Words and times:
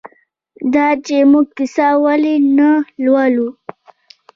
دا 0.73 0.87
چې 1.05 1.17
موږ 1.31 1.47
کیسه 1.57 1.87
ولې 2.03 2.35
نه 2.57 2.69
لولو؟ 3.03 3.47